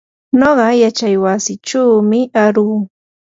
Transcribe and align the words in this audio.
nuqa 0.39 0.67
yachaywasichumi 0.83 2.19
aruu. 2.43 2.79